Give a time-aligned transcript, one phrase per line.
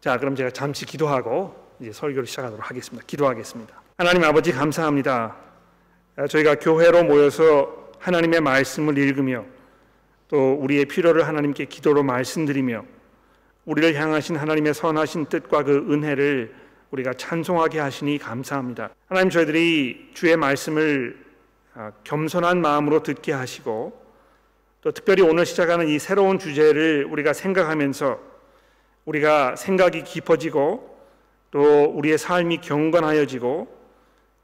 [0.00, 3.04] 자, 그럼 제가 잠시 기도하고 이제 설교를 시작하도록 하겠습니다.
[3.06, 3.82] 기도하겠습니다.
[3.98, 5.36] 하나님 아버지 감사합니다.
[6.26, 9.44] 저희가 교회로 모여서 하나님의 말씀을 읽으며
[10.28, 12.82] 또 우리의 필요를 하나님께 기도로 말씀드리며
[13.66, 16.54] 우리를 향하신 하나님의 선하신 뜻과 그 은혜를
[16.92, 18.88] 우리가 찬송하게 하시니 감사합니다.
[19.06, 21.22] 하나님 저희들이 주의 말씀을
[21.74, 24.00] 아, 겸손한 마음으로 듣게 하시고
[24.80, 28.29] 또 특별히 오늘 시작하는 이 새로운 주제를 우리가 생각하면서
[29.10, 30.88] 우리가 생각이 깊어지고
[31.50, 33.66] 또 우리의 삶이 경건하여지고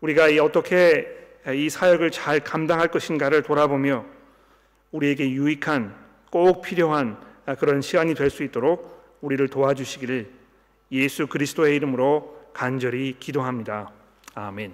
[0.01, 1.07] 우리가 어떻게
[1.55, 4.05] 이 사역을 잘 감당할 것인가를 돌아보며
[4.91, 5.95] 우리에게 유익한
[6.31, 7.17] 꼭 필요한
[7.61, 10.29] 그런 시간이 될 수 있도록 우리를 도와주시기를
[10.91, 13.93] 예수 그리스도의 이름으로 간절히 기도합니다.
[14.35, 14.73] 아멘.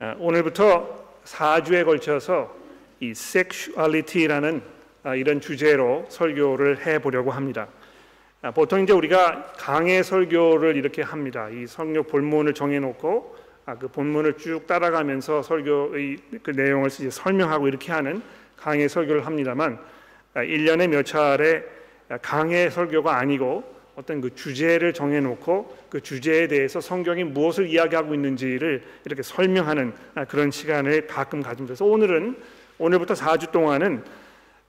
[0.00, 2.54] 아, 오늘부터 4주에 걸쳐서
[3.00, 4.62] 이 sexuality라는
[5.04, 7.68] 아, 이런 주제로 설교를 해 보려고 합니다.
[8.44, 11.48] 아, 보통 이제 우리가 강의 설교를 이렇게 합니다.
[11.48, 13.34] 이 설교 본문을 정해 놓고
[13.78, 18.20] 그 본문을 쭉 따라가면서 설교의 그 내용을 설명하고 이렇게 하는
[18.58, 19.78] 강의 설교를 합니다만
[20.34, 21.64] 1년에 몇 차례
[22.20, 23.64] 강의 설교가 아니고
[23.96, 29.94] 어떤 그 주제를 정해놓고 그 주제에 대해서 성경이 무엇을 이야기하고 있는지를 이렇게 설명하는
[30.28, 32.36] 그런 시간을 가끔 가지면서 오늘은
[32.76, 34.04] 오늘부터 4주 동안은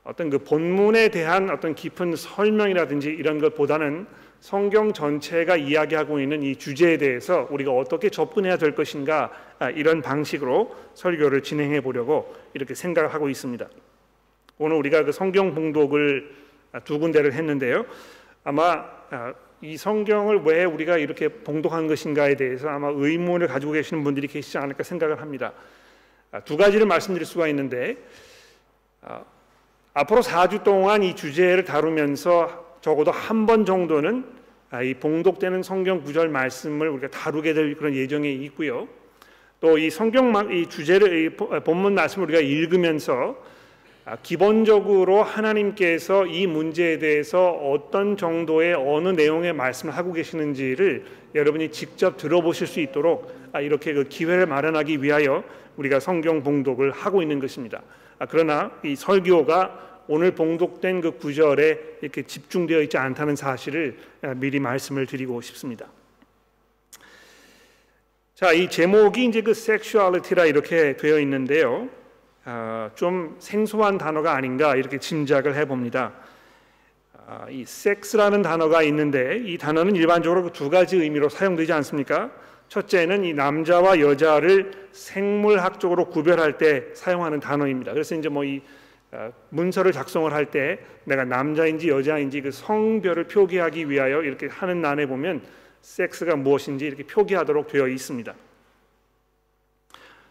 [0.06, 4.06] 어떤 그 본문에 대한 어떤 깊은 설명이라든지 이런 것보다는
[4.40, 9.32] 성경 전체가 이야기하고 있는 이 주제에 대해서 우리가 어떻게 접근해야 될 것인가
[9.74, 13.68] 이런 방식으로 설교를 진행해 보려고 이렇게 생각을 하고 있습니다.
[14.60, 16.32] 오늘 우리가 그 성경 봉독을
[16.84, 17.86] 두 군데를 했는데요.
[18.44, 24.28] 아마 아, 이 성경을 왜 우리가 이렇게 봉독한 것인가에 대해서 아마 의문을 가지고 계시는 분들이
[24.28, 25.54] 계시지 않을까 생각을 합니다.
[26.32, 27.98] 아, 두 가지를 말씀드릴 수가 있는데
[29.02, 29.24] 아,
[29.98, 34.26] 앞으로 4주 동안 이 주제를 다루면서 적어도 한 번 정도는
[34.84, 38.90] 이 봉독되는 성경 구절 말씀을 우리가 다루게 될 그런 예정에 있고요.
[39.62, 41.30] 또 이 성경 이 주제를 이
[41.64, 43.42] 본문 말씀을 우리가 읽으면서
[44.04, 52.18] 아, 기본적으로 하나님께서 이 문제에 대해서 어떤 정도의 어느 내용의 말씀을 하고 계시는지를 여러분이 직접
[52.18, 55.44] 들어보실 수 있도록 아, 이렇게 그 기회를 마련하기 위하여
[55.78, 57.82] 우리가 성경 봉독을 하고 있는 것입니다.
[58.18, 63.98] 아, 그러나 이 설교가 오늘 봉독된 그 구절에 이렇게 집중되어 있지 않다는 사실을
[64.36, 65.88] 미리 말씀을 드리고 싶습니다.
[68.36, 71.90] 자, 이 제목이 이제 그 섹슈얼리티라 이렇게 되어 있는데요.
[72.46, 76.14] 어, 좀 생소한 단어가 아닌가 이렇게 짐작을 해봅니다.
[77.28, 82.30] 아, 이 섹스라는 단어가 있는데 이 단어는 일반적으로 그두 가지 의미로 사용되지 않습니까?
[82.70, 87.94] 첫째는 이 남자와 여자를 생물학적으로 구별할 때 사용하는 단어입니다.
[87.94, 88.62] 그래서 이제 뭐이
[89.12, 95.06] 어, 문서를 작성을 할 때 내가 남자인지 여자인지 그 성별을 표기하기 위하여 이렇게 하는 난에
[95.06, 95.42] 보면
[95.82, 98.34] 섹스가 무엇인지 이렇게 표기하도록 되어 있습니다.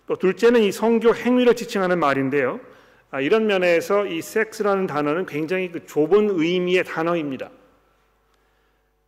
[0.07, 2.61] 또 둘째는 이 성교 행위를 지칭하는 말인데요.
[3.11, 7.51] 아, 이런 면에서 이 섹스라는 단어는 굉장히 그 좁은 의미의 단어입니다.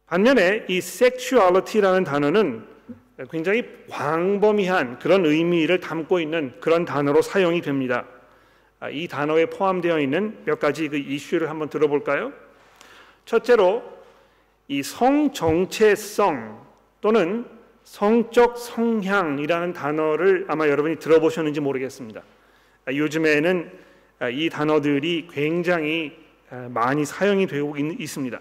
[0.07, 2.76] 반면에 이 sexuality라는 단어는
[3.31, 8.05] 굉장히 광범위한 그런 의미를 담고 있는 그런 단어로 사용이 됩니다.
[8.79, 12.33] 아, 이 단어에 포함되어 있는 몇 가지 그 이슈를 한번 들어볼까요?
[13.25, 13.83] 첫째로
[14.69, 16.67] 이 성정체성
[17.01, 17.47] 또는
[17.85, 22.23] 성적 성향이라는 단어를 아마 여러분이 들어보셨는지 모르겠습니다.
[22.85, 23.71] 아, 요즘에는
[24.19, 26.19] 아, 이 단어들이 굉장히
[26.51, 28.39] 아, 많이 사용이 되고 있습니다.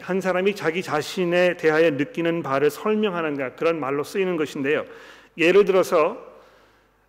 [0.00, 4.84] 한 사람이 자기 자신에 대하여 느끼는 바를 설명하는 그런 말로 쓰이는 것인데요.
[5.38, 6.18] 예를 들어서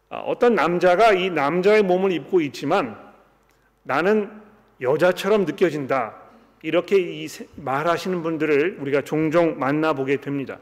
[0.10, 2.98] 어떤 남자가 이 남자의 몸을 입고 있지만
[3.84, 4.30] 나는
[4.82, 6.16] 여자처럼 느껴진다.
[6.62, 10.60] 이렇게 말하시는 분들을 우리가 종종 만나보게 됩니다.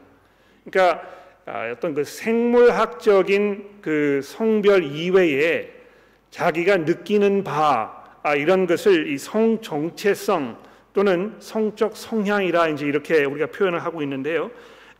[0.64, 1.02] 그러니까
[1.46, 5.70] 아, 어떤 그 생물학적인 그 성별 이외에
[6.30, 10.56] 자기가 느끼는 바 아, 이런 것을 이 성 정체성
[10.94, 14.50] 또는 성적 성향이라 이제 이렇게 우리가 표현을 하고 있는데요.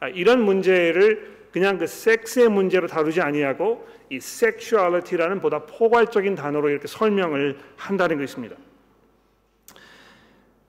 [0.00, 6.88] 아, 이런 문제를 그냥 그 섹스의 문제로 다루지 아니하고 이 sexuality라는 보다 포괄적인 단어로 이렇게
[6.88, 8.56] 설명을 한다는 것입니다.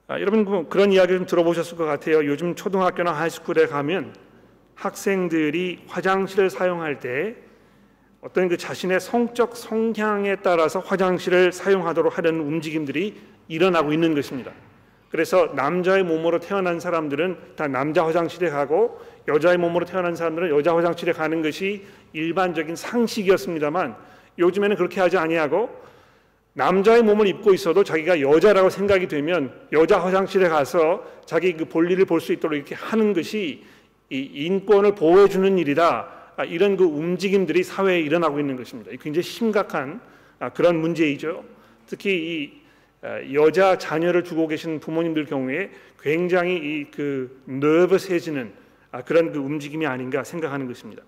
[0.07, 2.23] 아, 여러분 그런 이야기 좀 들어보셨을 것 같아요.
[2.25, 4.13] 요즘 초등학교나 하이스쿨에 가면
[4.75, 7.35] 학생들이 화장실을 사용할 때
[8.21, 14.51] 어떤 그 자신의 성적 성향에 따라서 화장실을 사용하도록 하려는 움직임들이 일어나고 있는 것입니다.
[15.09, 21.13] 그래서 남자의 몸으로 태어난 사람들은 다 남자 화장실에 가고 여자의 몸으로 태어난 사람들은 여자 화장실에
[21.13, 23.95] 가는 것이 일반적인 상식이었습니다만
[24.37, 25.69] 요즘에는 그렇게 하지 아니하고
[26.53, 32.21] 남자의 몸을 입고 있어도 자기가 여자라고 생각이 되면 여자 화장실에 가서 자기 그 볼일을 볼
[32.21, 33.63] 수 있도록 이렇게 하는 것이
[34.09, 36.07] 이 인권을 보호해 주는 일이다.
[36.37, 38.91] 아, 이런 그 움직임들이 사회에 일어나고 있는 것입니다.
[39.01, 39.99] 굉장히 심각한
[40.39, 41.43] 아, 그런 문제이죠.
[41.87, 42.64] 특히 이 아,
[43.33, 45.69] 여자 자녀를 두고 계신 부모님들 경우에
[46.01, 48.51] 굉장히 이 그 너버스해지는
[49.05, 51.03] 그런 그 움직임이 아닌가 생각하는 것입니다.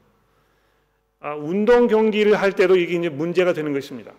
[1.39, 4.11] 운동 경기를 할 때도 이게 이제 문제가 되는 것입니다.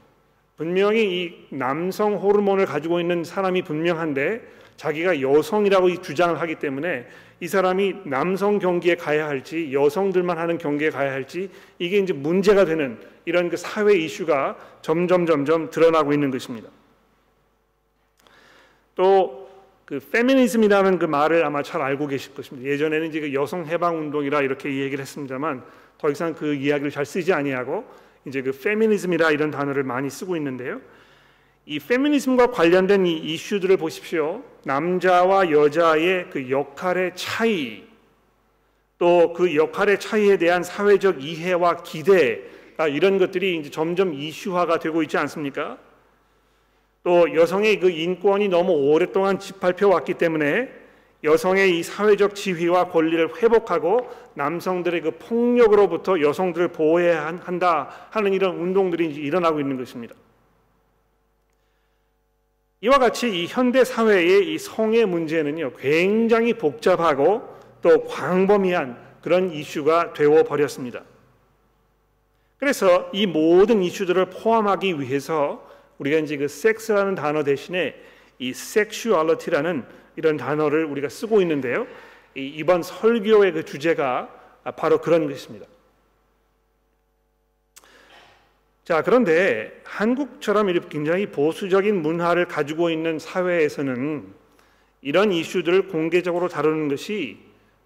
[0.56, 4.42] 분명히 이 남성 호르몬을 가지고 있는 사람이 분명한데
[4.76, 7.06] 자기가 여성이라고 주장을 하기 때문에
[7.40, 12.98] 이 사람이 남성 경기에 가야 할지 여성들만 하는 경기에 가야 할지 이게 이제 문제가 되는
[13.24, 16.68] 이런 그 사회 이슈가 점점 점점 드러나고 있는 것입니다.
[18.98, 19.48] 또
[19.88, 22.68] 그 페미니즘이라는 그 말을 아마 잘 알고 계실 것입니다.
[22.68, 25.64] 예전에는 이제 그 여성 해방 운동이라 이렇게 얘기를 했습니다만
[25.96, 27.86] 더 이상 그 이야기를 잘 쓰지 아니하고
[28.26, 30.82] 이제 그 페미니즘이라 이런 단어를 많이 쓰고 있는데요.
[31.64, 34.42] 이 페미니즘과 관련된 이 이슈들을 보십시오.
[34.66, 37.84] 남자와 여자의 그 역할의 차이,
[38.98, 42.42] 또 그 역할의 차이에 대한 사회적 이해와 기대,
[42.90, 45.78] 이런 것들이 이제 점점 이슈화가 되고 있지 않습니까?
[47.02, 50.68] 또 여성의 그 인권이 너무 오랫동안 짓밟혀 왔기 때문에
[51.24, 59.06] 여성의 이 사회적 지위와 권리를 회복하고 남성들의 그 폭력으로부터 여성들을 보호해야 한다 하는 이런 운동들이
[59.06, 60.14] 일어나고 있는 것입니다.
[62.80, 70.44] 이와 같이 이 현대 사회의 이 성의 문제는요 굉장히 복잡하고 또 광범위한 그런 이슈가 되어
[70.44, 71.02] 버렸습니다.
[72.58, 75.67] 그래서 이 모든 이슈들을 포함하기 위해서
[75.98, 77.94] 우리가 이제 그 섹스라는 단어 대신에
[78.38, 79.84] 이 섹슈얼리티라는
[80.16, 81.86] 이런 단어를 우리가 쓰고 있는데요.
[82.34, 84.28] 이번 설교의 그 주제가
[84.76, 85.66] 바로 그런 것입니다.
[88.84, 94.32] 자, 그런데 한국처럼 이렇게 굉장히 보수적인 문화를 가지고 있는 사회에서는
[95.02, 97.38] 이런 이슈들을 공개적으로 다루는 것이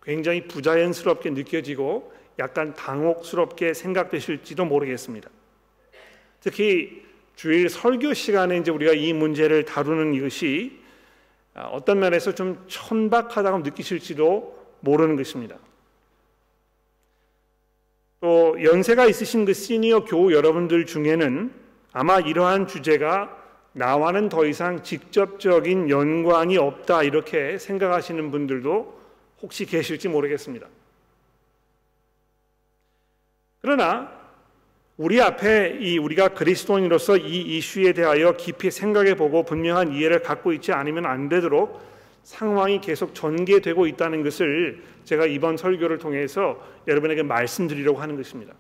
[0.03, 5.29] 굉장히 부자연스럽게 느껴지고 약간 당혹스럽게 생각되실지도 모르겠습니다.
[6.41, 7.05] 특히
[7.43, 10.79] 주일 설교 시간에 이제 우리가 이 문제를 다루는 이것이
[11.55, 15.57] 아, 어떤 면에서 좀 천박하다고 느끼실지도 모르는 것입니다.
[18.21, 21.53] 또 연세가 있으신 그 시니어 교우 여러분들 중에는
[21.93, 23.37] 아마 이러한 주제가
[23.73, 29.01] 나와는 더 이상 직접적인 연관이 없다 이렇게 생각하시는 분들도
[29.43, 30.69] 혹시 계실지 모르겠습니다.
[33.63, 34.22] 그러나
[34.99, 40.73] 우리 앞에 이 우리가 그리스도인으로서 이 이슈에 대하여 깊이 생각해 보고 분명한 이해를 갖고 있지
[40.73, 41.81] 않으면 안 되도록
[42.23, 48.53] 상황이 계속 전개되고 있다는 것을 제가 이번 설교를 통해서 여러분에게 말씀드리려고 하는 것입니다.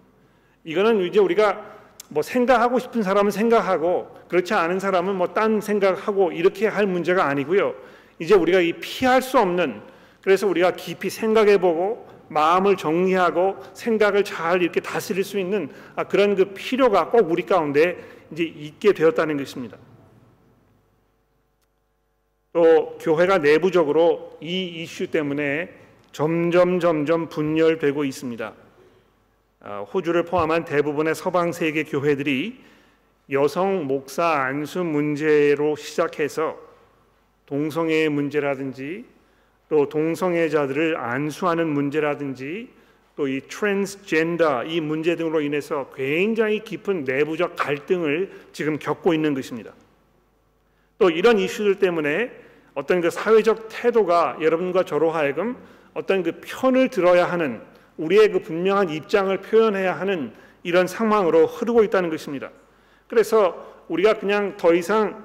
[0.65, 1.61] 이거는 이제 우리가
[2.09, 7.75] 뭐 생각하고 싶은 사람은 생각하고 그렇지 않은 사람은 뭐 딴 생각하고 이렇게 할 문제가 아니고요.
[8.19, 9.81] 이제 우리가 이 피할 수 없는
[10.23, 16.35] 그래서 우리가 깊이 생각해 보고 마음을 정리하고 생각을 잘 이렇게 다스릴 수 있는 아, 그런
[16.35, 17.99] 그 필요가 꼭 우리 가운데
[18.31, 19.77] 이제 있게 되었다는 것입니다.
[22.53, 25.71] 또 교회가 내부적으로 이 이슈 때문에
[26.13, 28.53] 점점 점점 분열되고 있습니다.
[29.61, 32.61] 아, 호주를 포함한 대부분의 서방 세계 교회들이
[33.31, 36.59] 여성 목사 안수 문제로 시작해서
[37.47, 39.05] 동성애 문제라든지
[39.73, 42.69] 또 동성애자들을 안수하는 문제라든지
[43.17, 49.73] 또 이 트랜스젠더 이 문제 등으로 인해서 굉장히 깊은 내부적 갈등을 지금 겪고 있는 것입니다.
[50.99, 52.31] 또 이런 이슈들 때문에
[52.75, 55.57] 어떤 그 사회적 태도가 여러분과 저로 하여금
[55.95, 57.63] 어떤 그 편을 들어야 하는
[57.97, 62.51] 우리의 그 분명한 입장을 표현해야 하는 이런 상황으로 흐르고 있다는 것입니다.
[63.09, 65.25] 그래서 우리가 그냥 더 이상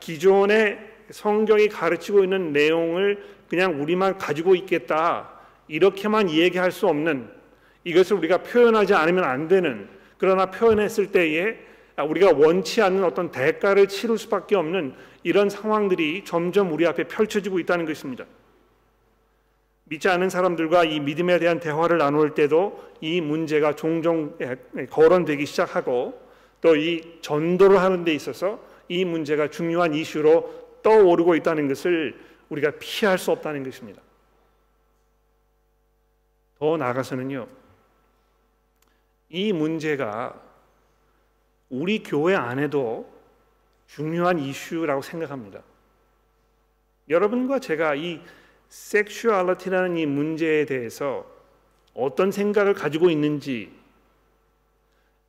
[0.00, 0.78] 기존의
[1.10, 5.30] 성경이 가르치고 있는 내용을 그냥 우리만 가지고 있겠다
[5.68, 7.28] 이렇게만 얘기할 수 없는
[7.84, 9.88] 이것을 우리가 표현하지 않으면 안 되는
[10.18, 11.56] 그러나 표현했을 때에
[11.96, 17.86] 우리가 원치 않는 어떤 대가를 치를 수밖에 없는 이런 상황들이 점점 우리 앞에 펼쳐지고 있다는
[17.86, 18.24] 것입니다.
[19.84, 24.36] 믿지 않은 사람들과 이 믿음에 대한 대화를 나눌 때도 이 문제가 종종
[24.90, 26.28] 거론되기 시작하고
[26.60, 33.18] 또 이 전도를 하는 데 있어서 이 문제가 중요한 이슈로 떠오르고 있다는 것을 우리가 피할
[33.18, 34.00] 수 없다는 것입니다.
[36.58, 37.46] 더 나아가서는요.
[39.30, 40.40] 이 문제가
[41.68, 43.10] 우리 교회 안에도
[43.86, 45.62] 중요한 이슈라고 생각합니다.
[47.08, 48.20] 여러분과 제가 이
[48.68, 51.26] 섹슈얼리티라는 이 문제에 대해서
[51.94, 53.72] 어떤 생각을 가지고 있는지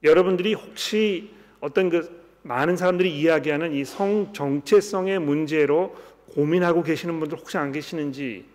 [0.03, 5.95] 여러분들이 혹시 어떤 그 많은 사람들이 이야기하는 이 성 정체성의 문제로
[6.29, 8.45] 고민하고 계시는 분들 혹시 안 계시는지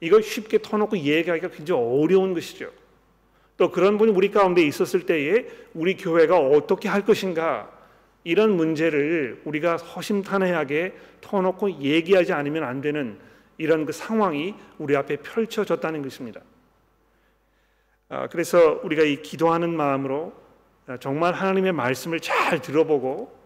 [0.00, 2.70] 이걸 쉽게 터놓고 얘기하기가 굉장히 어려운 것이죠.
[3.56, 7.70] 또 그런 분이 우리 가운데 있었을 때에 우리 교회가 어떻게 할 것인가
[8.22, 13.18] 이런 문제를 우리가 허심탄회하게 터놓고 얘기하지 않으면 안 되는
[13.56, 16.40] 이런 그 상황이 우리 앞에 펼쳐졌다는 것입니다.
[18.08, 20.32] 아, 그래서 우리가 이 기도하는 마음으로
[21.00, 23.36] 정말 하나님의 말씀을 잘 들어보고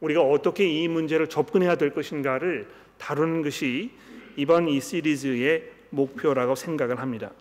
[0.00, 2.68] 우리가 어떻게 이 문제를 접근해야 될 것인가를
[3.00, 3.90] 다루는 것이
[4.36, 7.32] 이번 이 시리즈의 목표라고 생각을 합니다.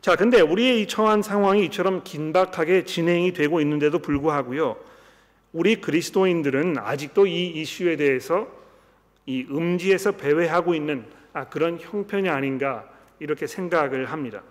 [0.00, 4.76] 자, 근데 우리의 이 처한 상황이 이처럼 긴박하게 진행이 되고 있는데도 불구하고요.
[5.52, 8.48] 우리 그리스도인들은 아직도 이 이슈에 대해서
[9.24, 12.88] 이 음지에서 배회하고 있는 아, 그런 형편이 아닌가
[13.18, 14.42] 이렇게 생각을 합니다.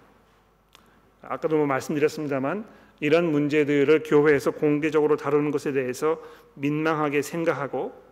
[1.22, 2.66] 아까도 뭐 말씀드렸습니다만
[3.00, 6.20] 이런 문제들을 교회에서 공개적으로 다루는 것에 대해서
[6.56, 8.04] 민망하게 생각하고 어,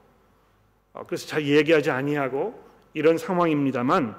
[1.08, 2.62] 그래서 잘 얘기하지 아니하고
[2.94, 4.16] 이런 상황입니다만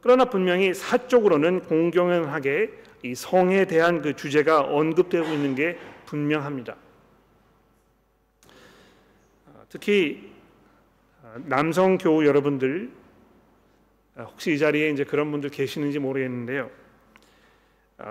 [0.00, 6.76] 그러나 분명히 사적으로는 공경연하게 이 성에 대한 그 주제가 언급되고 있는 게 분명합니다.
[9.46, 10.32] 어, 특히
[11.22, 12.90] 어, 남성 교우 여러분들
[14.18, 16.70] 혹시 이 자리에 이제 그런 분들 계시는지 모르겠는데요.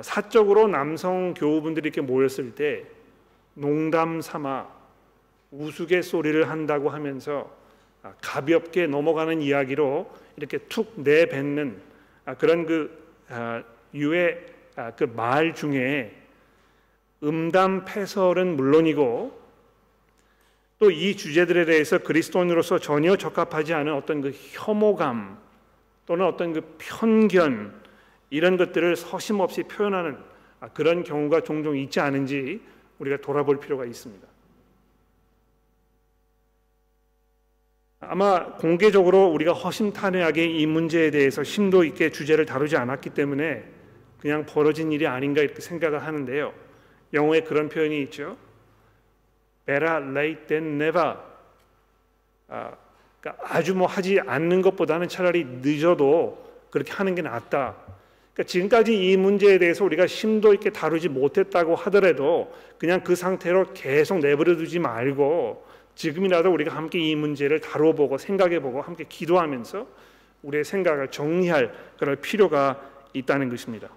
[0.01, 2.85] 사적으로 남성 교우분들이 이렇게 모였을 때
[3.53, 4.67] 농담 삼아
[5.51, 7.58] 우스갯소리를 한다고 하면서 아,
[8.21, 11.81] 가볍게 넘어가는 이야기로 이렇게 툭 내뱉는
[12.25, 12.97] 아, 그런 그
[13.29, 13.63] 아,
[13.93, 14.45] 유의
[14.95, 16.15] 그 말 중에
[17.21, 19.39] 음담 패설은 물론이고
[20.79, 25.37] 또 이 주제들에 대해서 그리스도인으로서 전혀 적합하지 않은 어떤 그 혐오감
[26.05, 27.73] 또는 어떤 그 편견
[28.29, 30.17] 이런 것들을 서심없이 표현하는
[30.73, 32.61] 그런 경우가 종종 있지 않은지
[32.99, 34.25] 우리가 돌아볼 필요가 있습니다.
[38.01, 43.63] 아마 공개적으로 우리가 허심탄회하게 이 문제에 대해서 심도 있게 주제를 다루지 않았기 때문에
[44.21, 46.53] 그냥 벌어진 일이 아닌가 이렇게 생각을 하는데요.
[47.13, 48.37] 영어에 그런 표현이 있죠.
[49.65, 51.17] Better late than never.
[52.47, 52.71] 아,
[53.19, 57.75] 그러니까 아주 뭐 하지 않는 것보다는 차라리 늦어도 그렇게 하는 게 낫다.
[58.33, 64.19] 그러니까 지금까지 이 문제에 대해서 우리가 심도 있게 다루지 못했다고 하더라도 그냥 그 상태로 계속
[64.19, 65.68] 내버려 두지 말고
[65.99, 69.85] 지금이라도 우리가 함께 이 문제를 다뤄보고 생각해보고 함께 기도하면서
[70.43, 73.89] 우리의 생각을 정리할 그럴 필요가 있다는 것입니다.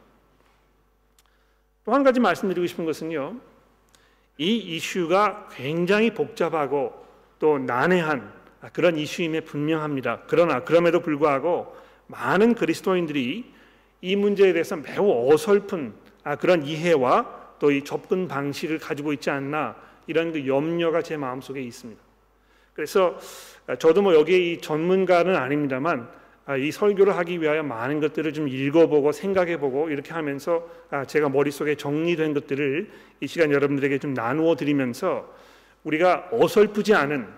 [1.85, 3.37] 또 한 가지 말씀드리고 싶은 것은요.
[4.38, 6.92] 이 이슈가 굉장히 복잡하고
[7.38, 8.32] 또 난해한
[8.73, 10.23] 그런 이슈임에 분명합니다.
[10.26, 11.76] 그러나 그럼에도 불구하고
[12.09, 13.52] 많은 그리스도인들이
[14.00, 15.94] 이 문제에 대해서 매우 어설픈
[16.40, 22.00] 그런 이해와 또 이 접근 방식을 가지고 있지 않나 이런 그 염려가 제 마음속에 있습니다.
[22.75, 23.18] 그래서
[23.78, 26.09] 저도 뭐 여기에 이 전문가는 아닙니다만
[26.44, 31.76] 아, 이 설교를 하기 위하여 많은 것들을 좀 읽어보고 생각해보고 이렇게 하면서 아, 제가 머릿속에
[31.76, 32.90] 정리된 것들을
[33.21, 35.32] 이 시간 여러분들에게 좀 나누어 드리면서
[35.85, 37.28] 우리가 어설프지 않은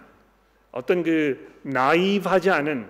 [0.73, 2.89] 어떤 그 나이브하지 않은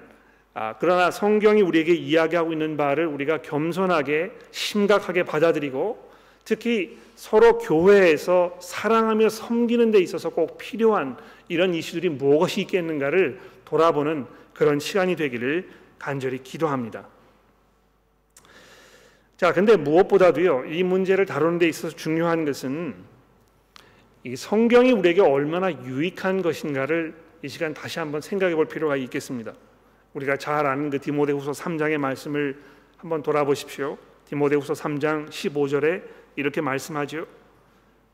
[0.55, 6.13] 아, 그러나 성경이 우리에게 이야기하고 있는 바를 우리가 겸손하게 심각하게 받아들이고
[6.45, 11.17] 특히 서로 교회에서 사랑하며 섬기는 데 있어서 꼭 필요한
[11.49, 15.69] 이런 이슈들이 무엇이 있겠는가를 돌아보는 그런 시간이 되기를
[15.99, 17.07] 간절히 기도합니다.
[19.37, 22.95] 자, 근데 무엇보다도요, 이 문제를 다루는 데 있어서 중요한 것은
[24.23, 29.53] 이 성경이 우리에게 얼마나 유익한 것인가를 이 시간 다시 한번 생각해 볼 필요가 있겠습니다.
[30.15, 32.59] 우리가 잘 아는 그 디모데후서 3장의 말씀을
[32.97, 33.99] 한번 돌아보십시오.
[34.27, 36.03] 디모데후서 3장 15절에
[36.37, 37.27] 이렇게 말씀하죠.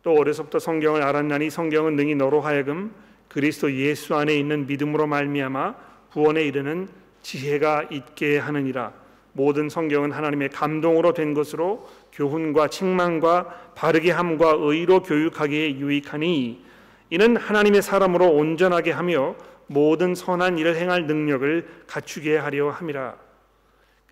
[0.03, 2.93] 또 어려서부터 성경을 알았나니 성경은 능히 너로 하여금
[3.29, 5.75] 그리스도 예수 안에 있는 믿음으로 말미암아
[6.13, 6.89] 구원에 이르는
[7.23, 8.93] 지혜가 있게 하느니라.
[9.33, 16.65] 모든 성경은 하나님의 감동으로 된 것으로 교훈과 책망과 바르게 함과 의로 교육하기에 유익하니
[17.11, 19.37] 이는 하나님의 사람으로 온전하게 하며
[19.67, 23.15] 모든 선한 일을 행할 능력을 갖추게 하려 함이라.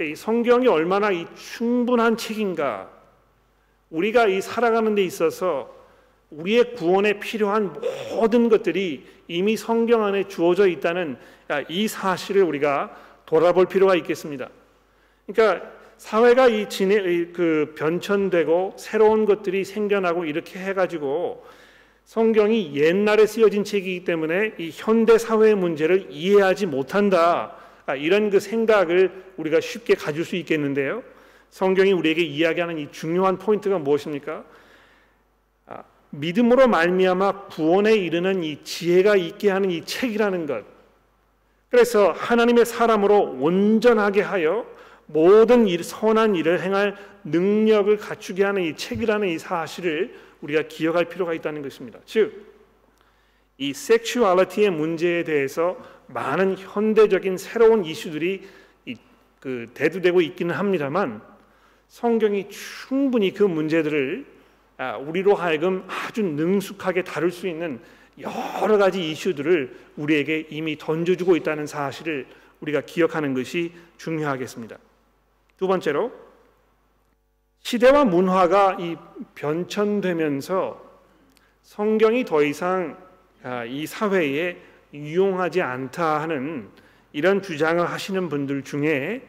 [0.00, 2.88] 이 성경이 얼마나 이 충분한 책인가
[3.90, 5.74] 우리가 이 살아가는 데 있어서
[6.30, 7.74] 우리의 구원에 필요한
[8.10, 11.16] 모든 것들이 이미 성경 안에 주어져 있다는
[11.68, 14.48] 이 사실을 우리가 돌아볼 필요가 있겠습니다.
[15.26, 21.44] 그러니까 사회가 이 진해 그 변천되고 새로운 것들이 생겨나고 이렇게 해가지고
[22.04, 27.56] 성경이 옛날에 쓰여진 책이기 때문에 이 현대 사회의 문제를 이해하지 못한다
[27.98, 31.02] 이런 그 생각을 우리가 쉽게 가질 수 있겠는데요.
[31.50, 34.44] 성경이 우리에게 이야기하는 이 중요한 포인트가 무엇입니까?
[35.66, 40.64] 아, 믿음으로 말미암아 구원에 이르는 이 지혜가 있게 하는 이 책이라는 것.
[41.70, 44.66] 그래서 하나님의 사람으로 온전하게 하여
[45.06, 51.34] 모든 일, 선한 일을 행할 능력을 갖추게 하는 이 책이라는 이 사실을 우리가 기억할 필요가
[51.34, 51.98] 있다는 것입니다.
[52.04, 52.46] 즉,
[53.56, 55.76] 이 섹슈얼리티의 문제에 대해서
[56.06, 58.46] 많은 현대적인 새로운 이슈들이
[59.40, 61.22] 그 대두되고 있기는 합니다만
[61.88, 64.26] 성경이 충분히 그 문제들을
[64.76, 67.80] 아, 우리로 하여금 아주 능숙하게 다룰 수 있는
[68.20, 72.26] 여러 가지 이슈들을 우리에게 이미 던져주고 있다는 사실을
[72.60, 74.76] 우리가 기억하는 것이 중요하겠습니다.
[75.56, 76.12] 두 번째로
[77.60, 78.96] 시대와 문화가 이
[79.34, 80.86] 변천되면서
[81.62, 82.96] 성경이 더 이상
[83.42, 84.56] 아, 이 사회에
[84.94, 86.68] 유용하지 않다 하는
[87.12, 89.22] 이런 주장을 하시는 분들 중에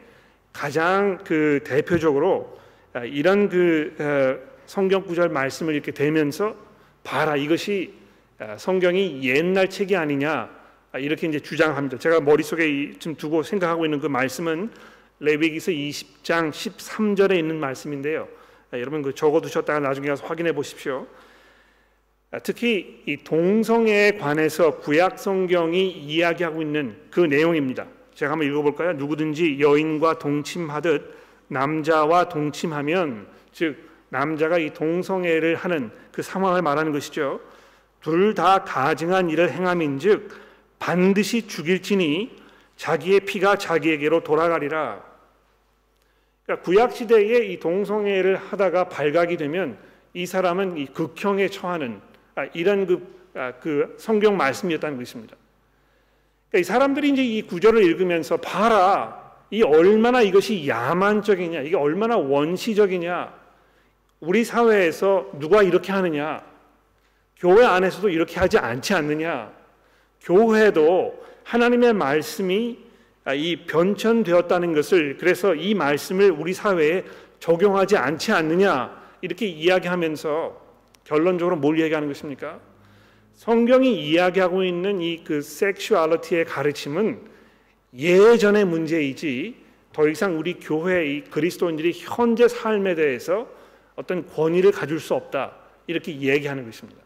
[0.52, 2.58] 가장 그 대표적으로
[2.92, 6.56] 아, 이런 그 어, 성경 구절 말씀을 이렇게 대면서
[7.04, 7.94] 봐라 이것이
[8.38, 10.50] 아, 성경이 옛날 책이 아니냐
[10.98, 11.98] 이렇게 이제 주장합니다.
[11.98, 14.70] 제가 머릿속에 지금 두고 생각하고 있는 그 말씀은
[15.20, 18.26] 레위기서 20장 13절에 있는 말씀인데요.
[18.72, 21.06] 여러분 그 적어 두셨다가 나중에 가서 확인해 보십시오.
[22.32, 27.86] 아, 특히 이 동성애에 관해서 구약 성경이 이야기하고 있는 그 내용입니다.
[28.20, 28.92] 제가 한번 읽어볼까요?
[28.92, 31.16] 누구든지 여인과 동침하듯
[31.48, 33.78] 남자와 동침하면 즉
[34.10, 37.40] 남자가 이 동성애를 하는 그 상황을 말하는 것이죠.
[38.02, 40.28] 둘 다 가증한 일을 행함인즉
[40.78, 42.36] 반드시 죽일지니
[42.76, 45.02] 자기의 피가 자기에게로 돌아가리라.
[46.44, 49.78] 그러니까 구약 시대에 이 동성애를 하다가 발각이 되면
[50.12, 52.02] 이 사람은 이 극형에 처하는
[52.34, 55.39] 아, 이런 그, 아, 그 성경 말씀이었다는 것입니다.
[56.50, 63.40] 그러니까 이 사람들이 이제 이 구절을 읽으면서 봐라 이 얼마나 이것이 야만적이냐 이게 얼마나 원시적이냐.
[64.20, 66.42] 우리 사회에서 누가 이렇게 하느냐?
[67.38, 69.50] 교회 안에서도 이렇게 하지 않지 않느냐?
[70.22, 72.78] 교회도 하나님의 말씀이
[73.24, 77.04] 아, 이 변천되었다는 것을 그래서 이 말씀을 우리 사회에
[77.38, 79.00] 적용하지 않지 않느냐?
[79.22, 80.60] 이렇게 이야기하면서
[81.04, 82.60] 결론적으로 뭘 얘기하는 것입니까?
[83.34, 87.20] 성경이 이야기하고 있는 이 그 섹슈얼리티의 가르침은
[87.94, 89.56] 예전의 문제이지
[89.92, 93.48] 더 이상 우리 교회의 그리스도인들이 현재 삶에 대해서
[93.96, 97.00] 어떤 권위를 가질 수 없다 이렇게 얘기하는 것입니다.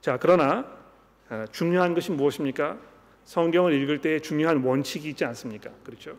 [0.00, 0.66] 자 그러나
[1.28, 2.78] 아, 중요한 것이 무엇입니까?
[3.24, 5.70] 성경을 읽을 때 중요한 원칙이 있지 않습니까?
[5.84, 6.16] 그렇죠?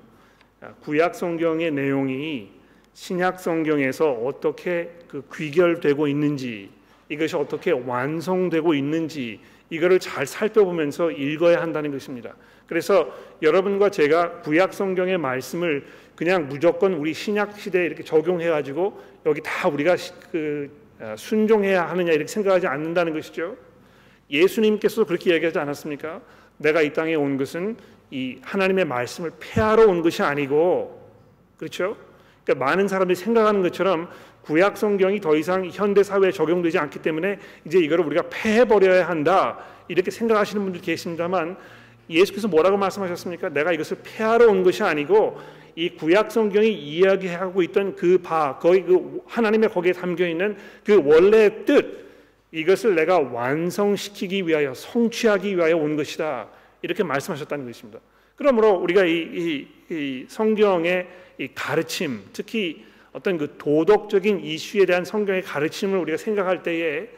[0.62, 2.52] 아, 구약 성경의 내용이
[2.94, 6.70] 신약 성경에서 어떻게 그 귀결되고 있는지
[7.12, 12.36] 이것이 어떻게 완성되고 있는지 이거를 잘 살펴보면서 읽어야 한다는 것입니다.
[12.68, 19.42] 그래서 여러분과 제가 구약 성경의 말씀을 그냥 무조건 우리 신약 시대에 이렇게 적용해 가지고 여기
[19.42, 19.98] 다 우리가
[20.32, 20.72] 그
[21.02, 23.58] 아, 순종해야 하느냐 이렇게 생각하지 않는다는 것이죠.
[24.30, 26.22] 예수님께서 그렇게 얘기하지 않았습니까?
[26.58, 27.76] 내가 이 땅에 온 것은
[28.12, 31.10] 이 하나님의 말씀을 폐하러 온 것이 아니고
[31.58, 31.98] 그렇죠?
[32.46, 34.10] 그러니까 많은 사람들이 생각하는 것처럼
[34.44, 39.60] 구약 성경이 더 이상 현대 사회에 적용되지 않기 때문에 이제 이거를 우리가 폐해 버려야 한다
[39.88, 41.58] 이렇게 생각하시는 분들 계십니다만
[42.10, 43.50] 예수께서 뭐라고 말씀하셨습니까?
[43.50, 45.40] 내가 이것을 폐하러 온 것이 아니고
[45.76, 51.66] 이 구약 성경이 이야기하고 있던 그 바, 거기 그 하나님의 거기에 담겨 있는 그 원래의
[51.66, 52.02] 뜻
[52.52, 56.48] 이것을 내가 완성시키기 위하여 성취하기 위하여 온 것이다
[56.82, 58.00] 이렇게 말씀하셨다는 것입니다.
[58.36, 65.44] 그러므로 우리가 이, 이, 이 성경의 이 가르침, 특히 어떤 그 도덕적인 이슈에 대한 성경의
[65.44, 67.10] 가르침을 우리가 생각할 때에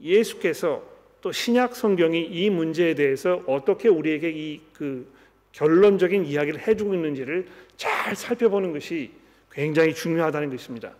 [0.00, 0.82] 예수께서
[1.22, 5.10] 또 신약 성경이 이 문제에 대해서 어떻게 우리에게 이 그
[5.56, 7.48] 결론적인 이야기를 해주고 있는지를
[7.78, 9.10] 잘 살펴보는 것이
[9.50, 10.92] 굉장히 중요하다는 것입니다.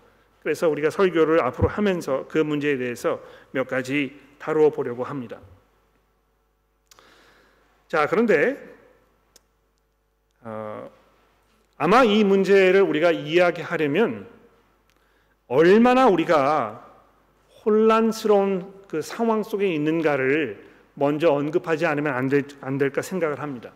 [0.43, 5.41] 그래서 우리가 설교를 앞으로 하면서 그 문제에 대해서 몇 가지 다루어 보려고 합니다.
[7.89, 8.57] 자, 그런데
[10.41, 10.91] 어,
[11.77, 14.27] 아마 이 문제를 우리가 이야기하려면
[15.47, 16.85] 얼마나 우리가
[17.65, 23.73] 혼란스러운 그 상황 속에 있는가를 먼저 언급하지 않으면 안, 될, 안 될까 생각을 합니다.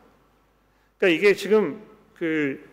[0.97, 1.83] 그러니까 이게 지금
[2.15, 2.65] 그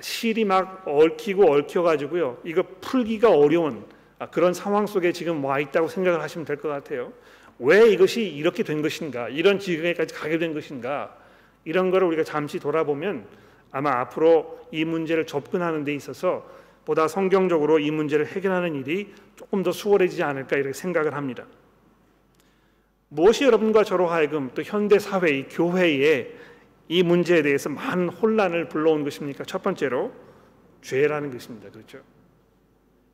[0.00, 2.38] 실이 막 얽히고 얽혀가지고요.
[2.44, 3.84] 이거 풀기가 어려운
[4.32, 7.12] 그런 상황 속에 지금 와 있다고 생각을 하시면 될 것 같아요.
[7.60, 9.28] 왜 이것이 이렇게 된 것인가?
[9.28, 11.16] 이런 지경에까지 가게 된 것인가?
[11.64, 13.26] 이런 거를 우리가 잠시 돌아보면
[13.70, 16.48] 아마 앞으로 이 문제를 접근하는 데 있어서
[16.84, 21.44] 보다 성경적으로 이 문제를 해결하는 일이 조금 더 수월해지지 않을까 이렇게 생각을 합니다.
[23.08, 26.30] 무엇이 여러분과 저로 하여금 또 현대 사회, 교회에
[26.88, 29.44] 이 문제에 대해서 많은 혼란을 불러온 것입니까?
[29.44, 30.12] 첫 번째로
[30.82, 31.70] 죄라는 것입니다.
[31.70, 32.00] 그렇죠?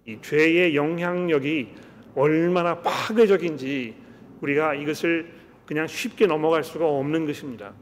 [0.06, 1.74] 이 죄의 영향력이
[2.14, 3.96] 얼마나 파괴적인지
[4.40, 5.32] 우리가 이것을
[5.66, 7.72] 그냥 쉽게 넘어갈 수가 없는 것입니다.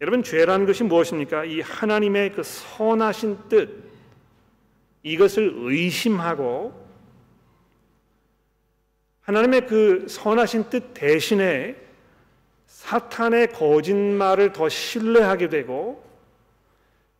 [0.00, 1.44] 여러분 죄라는 것이 무엇입니까?
[1.46, 3.84] 이 하나님의 그 선하신 뜻
[5.02, 6.86] 이것을 의심하고
[9.22, 11.76] 하나님의 그 선하신 뜻 대신에
[12.66, 16.04] 사탄의 거짓말을 더 신뢰하게 되고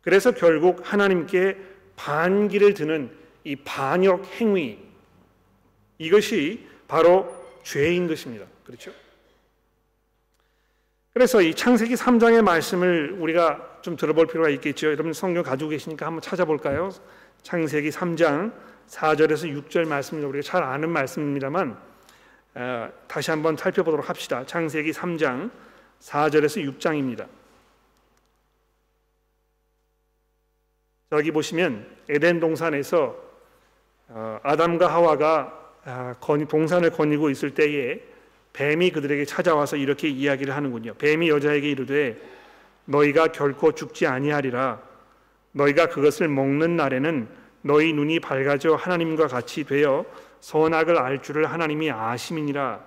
[0.01, 1.57] 그래서 결국 하나님께
[1.95, 3.11] 반기를 드는
[3.43, 4.77] 이 반역 행위
[5.97, 8.45] 이것이 바로 죄인 것입니다.
[8.63, 8.91] 그렇죠?
[11.17, 14.91] 그래서 이 창세기 3장의 말씀을 우리가 좀 들어볼 필요가 있겠죠.
[14.91, 16.91] 여러분 성경 가지고 계시니까 한번 찾아볼까요?
[17.41, 18.53] 창세기 3장
[18.87, 21.75] 4절에서 6절 말씀을 우리가 잘 아는 말씀입니다만
[22.53, 24.45] 어, 다시 한번 살펴보도록 합시다.
[24.45, 25.49] 창세기 3장
[26.01, 27.25] 4절에서 6장입니다.
[31.09, 33.15] 저기 보시면 에덴 동산에서
[34.09, 36.13] 어, 아담과 하와가 아,
[36.47, 38.16] 동산을 거니고 있을 때에
[38.57, 40.95] 뱀이 그들에게 찾아와서 이렇게 이야기를 하는군요.
[40.95, 42.17] 뱀이 여자에게 이르되
[42.85, 44.81] 너희가 결코 죽지 아니하리라.
[45.51, 47.27] 너희가 그것을 먹는 날에는
[47.61, 50.05] 너희 눈이 밝아져 하나님과 같이 되어
[50.39, 52.79] 선악을 알 줄을 하나님이 아심이니라.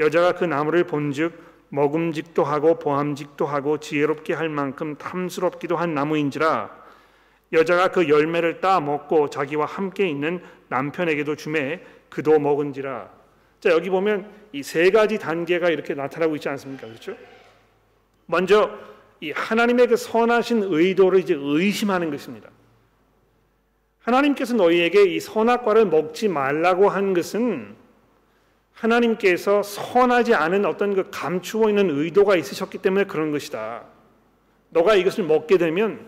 [0.00, 6.82] 여자가 그 나무를 본즉 먹음직도 하고 보함직도 하고 지혜롭게 할 만큼 탐스럽기도 한 나무인지라.
[7.52, 13.21] 여자가 그 열매를 따 먹고 자기와 함께 있는 남편에게도 주매 그도 먹은지라.
[13.62, 16.88] 자, 여기 보면 이 세 가지 단계가 이렇게 나타나고 있지 않습니까?
[16.88, 17.16] 그렇죠?
[18.26, 18.70] 먼저
[19.20, 22.50] 이 하나님의 그 선하신 의도를 이제 의심하는 것입니다.
[24.00, 27.76] 하나님께서 너희에게 이 선악과를 먹지 말라고 한 것은
[28.72, 33.84] 하나님께서 선하지 않은 어떤 그 감추어 있는 의도가 있으셨기 때문에 그런 것이다.
[34.70, 36.04] 너가 이것을 먹게 되면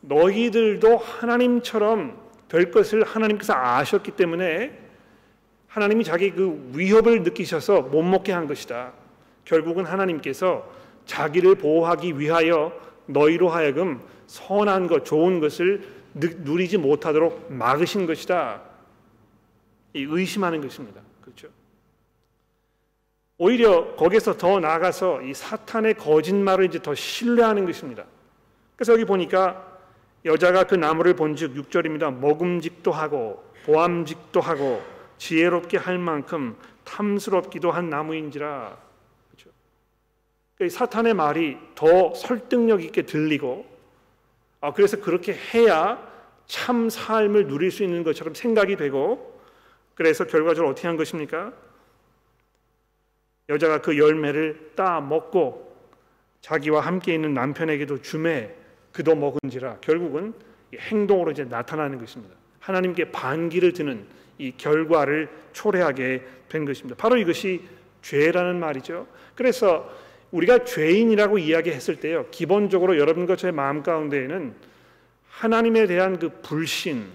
[0.00, 4.83] 너희들도 하나님처럼 될 것을 하나님께서 아셨기 때문에
[5.74, 8.92] 하나님이 자기 그 위협을 느끼셔서 못 먹게 한 것이다.
[9.44, 10.72] 결국은 하나님께서
[11.04, 12.72] 자기를 보호하기 위하여
[13.06, 15.82] 너희로 하여금 선한 것, 좋은 것을
[16.14, 18.62] 누리지 못하도록 막으신 것이다.
[19.94, 21.00] 이 의심하는 것입니다.
[21.20, 21.48] 그렇죠?
[23.36, 28.04] 오히려 거기서 더 나아가서 이 사탄의 거짓말을 이제 더 신뢰하는 것입니다.
[28.76, 29.80] 그래서 여기 보니까
[30.24, 32.16] 여자가 그 나무를 본즉 6절입니다.
[32.16, 38.76] 먹음직도 하고 보암직도 하고 지혜롭게 할 만큼 탐스럽기도 한 나무인지라.
[39.30, 39.50] 그렇죠?
[40.56, 43.66] 그러니까 사탄의 말이 더 설득력 있게 들리고,
[44.60, 46.12] 아, 그래서 그렇게 해야
[46.46, 49.40] 참 삶을 누릴 수 있는 것처럼 생각이 되고,
[49.94, 51.52] 그래서 결과적으로 어떻게 한 것입니까?
[53.48, 55.74] 여자가 그 열매를 따 먹고
[56.40, 58.54] 자기와 함께 있는 남편에게도 주매
[58.92, 60.34] 그도 먹은지라 결국은
[60.74, 62.34] 행동으로 이제 나타나는 것입니다.
[62.60, 64.06] 하나님께 반기를 드는
[64.38, 66.96] 이 결과를 초래하게 된 것입니다.
[66.96, 67.62] 바로 이것이
[68.02, 69.06] 죄라는 말이죠.
[69.34, 69.90] 그래서
[70.30, 74.54] 우리가 죄인이라고 이야기했을 때요, 기본적으로 여러분과 저의 마음 가운데에는
[75.28, 77.08] 하나님에 대한 그 불신,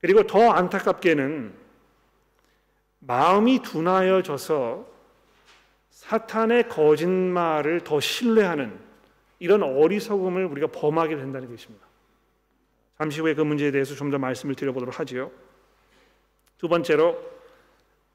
[0.00, 1.52] 그리고 더 안타깝게는
[3.00, 4.86] 마음이 둔하여져서
[5.90, 8.78] 사탄의 거짓말을 더 신뢰하는
[9.40, 11.87] 이런 어리석음을 우리가 범하게 된다는 것입니다.
[12.98, 15.30] 잠시 후에 그 문제에 대해서 좀 더 말씀을 드려보도록 하지요.
[16.58, 17.16] 두 번째로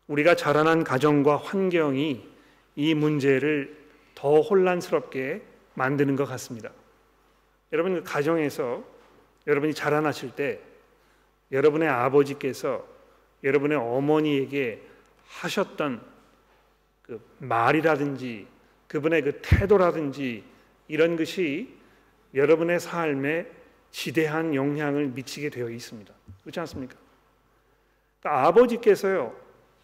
[0.08, 2.28] 우리가 자라난 가정과 환경이
[2.76, 3.78] 이 문제를
[4.16, 5.42] 더 혼란스럽게
[5.76, 6.72] 만드는 것 같습니다.
[7.72, 8.84] 여러분 그 가정에서
[9.48, 10.60] 여러분이 자라나실 때
[11.52, 12.86] 여러분의 아버지께서
[13.44, 14.82] 여러분의 어머니에게
[15.26, 16.02] 하셨던
[17.04, 18.48] 그 말이라든지
[18.88, 20.44] 그분의 그 태도라든지
[20.88, 21.74] 이런 것이
[22.34, 23.63] 여러분의 삶에
[23.94, 26.12] 지대한 영향을 미치게 되어 있습니다.
[26.42, 26.96] 그렇지 않습니까?
[28.20, 29.34] 그러니까 아버지께서요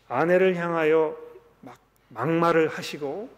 [0.07, 1.15] 아내를 향하여
[1.61, 1.77] 막
[2.09, 3.29] 막말을 하시고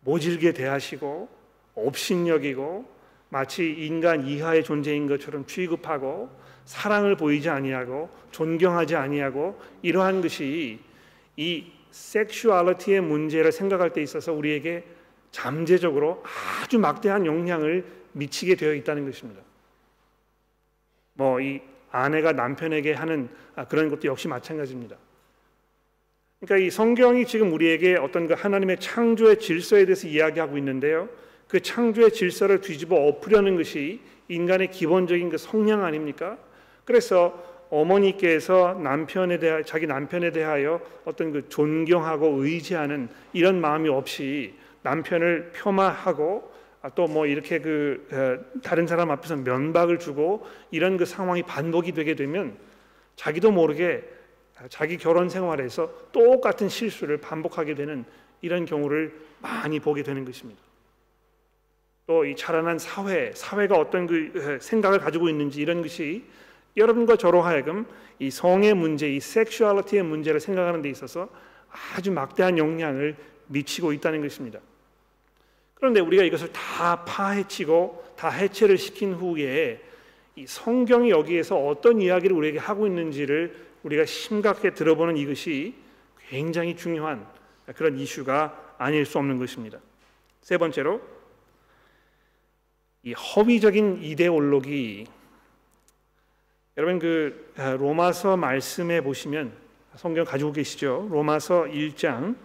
[0.00, 1.28] 모질게 대하시고
[1.76, 2.84] 업신여기고
[3.28, 6.30] 마치 인간 이하의 존재인 것처럼 취급하고
[6.64, 10.80] 사랑을 보이지 아니하고 존경하지 아니하고 이러한 것이
[11.36, 14.84] 이 섹슈얼리티의 문제를 생각할 때 있어서 우리에게
[15.30, 16.24] 잠재적으로
[16.62, 19.42] 아주 막대한 영향을 미치게 되어 있다는 것입니다.
[21.16, 21.60] 뭐 이
[21.96, 24.96] 아내가 남편에게 하는 아, 그런 것도 역시 마찬가지입니다.
[26.40, 31.08] 그러니까 이 성경이 지금 우리에게 어떤 그 하나님의 창조의 질서에 대해서 이야기하고 있는데요.
[31.48, 36.36] 그 창조의 질서를 뒤집어 엎으려는 것이 인간의 기본적인 그 성향 아닙니까?
[36.84, 45.52] 그래서 어머니께서 남편에 대하 자기 남편에 대하여 어떤 그 존경하고 의지하는 이런 마음이 없이 남편을
[45.52, 46.55] 폄하하고 아,
[46.94, 52.14] 또 뭐 이렇게 그 어, 다른 사람 앞에서 면박을 주고 이런 그 상황이 반복이 되게
[52.14, 52.56] 되면
[53.16, 54.04] 자기도 모르게
[54.68, 58.04] 자기 결혼 생활에서 똑같은 실수를 반복하게 되는
[58.40, 60.60] 이런 경우를 많이 보게 되는 것입니다.
[62.06, 66.24] 또 이 자라난 사회, 사회가 어떤 그 생각을 가지고 있는지 이런 것이
[66.76, 67.86] 여러분과 저로 하여금
[68.18, 71.28] 이 성의 문제, 이 섹슈얼리티의 문제를 생각하는 데 있어서
[71.96, 73.16] 아주 막대한 영향을
[73.48, 74.60] 미치고 있다는 것입니다.
[75.76, 79.80] 그런데 우리가 이것을 다 파헤치고 다 해체를 시킨 후에
[80.34, 85.74] 이 성경이 여기에서 어떤 이야기를 우리에게 하고 있는지를 우리가 심각하게 들어보는 이것이
[86.28, 87.26] 굉장히 중요한
[87.76, 89.78] 그런 이슈가 아닐 수 없는 것입니다.
[90.40, 91.00] 세 번째로
[93.02, 95.06] 이 허위적인 이데올로기
[96.76, 99.52] 여러분 그 아, 로마서 말씀에 보시면
[99.94, 101.08] 성경 가지고 계시죠?
[101.10, 102.36] 로마서 1장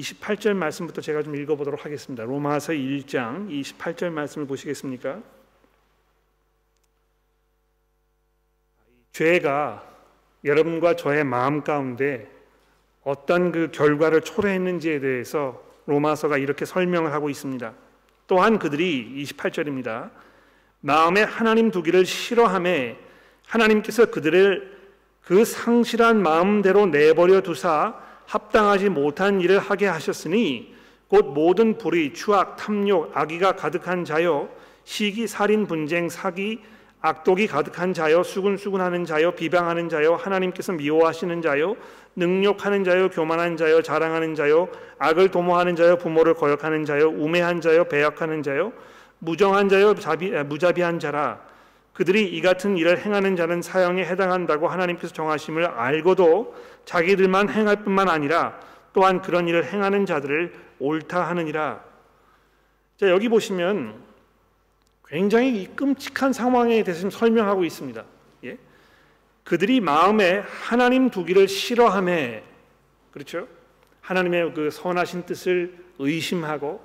[0.00, 2.24] 28절 말씀부터 제가 좀 읽어보도록 하겠습니다.
[2.24, 5.20] 로마서 1장 28절 말씀을 보시겠습니까?
[9.12, 9.82] 죄가
[10.44, 12.30] 여러분과 저의 마음 가운데
[13.02, 17.72] 어떤 그 결과를 초래했는지에 대해서 로마서가 이렇게 설명을 하고 있습니다.
[18.26, 20.10] 또한 그들이 28절입니다.
[20.80, 22.98] 마음에 하나님 두기를 싫어함에
[23.46, 24.76] 하나님께서 그들을
[25.22, 30.74] 그 상실한 마음대로 내버려 두사 합당하지 못한 일을 하게 하셨으니
[31.08, 34.48] 곧 모든 불의, 추악, 탐욕, 악의가 가득한 자요,
[34.84, 36.60] 시기, 살인, 분쟁, 사기,
[37.00, 41.76] 악독이 가득한 자요, 수군수군하는 자요, 비방하는 자요, 하나님께서 미워하시는 자요,
[42.16, 48.42] 능욕하는 자요, 교만한 자요, 자랑하는 자요, 악을 도모하는 자요, 부모를 거역하는 자요, 우매한 자요, 배역하는
[48.42, 48.72] 자요,
[49.18, 51.40] 무정한 자요, 자비, 무자비한 자라.
[51.92, 56.54] 그들이 이 같은 일을 행하는 자는 사형에 해당한다고 하나님께서 정하심을 알고도
[56.86, 58.58] 자기들만 행할 뿐만 아니라
[58.94, 61.84] 또한 그런 일을 행하는 자들을 옳다 하느니라.
[62.96, 64.02] 자, 여기 보시면
[65.06, 68.04] 굉장히 끔찍한 상황에 대해서 설명하고 있습니다.
[68.44, 68.58] 예?
[69.44, 72.42] 그들이 마음에 하나님 두기를 싫어함에
[73.12, 73.46] 그렇죠?
[74.00, 76.80] 하나님의 그 선하신 뜻을 의심하고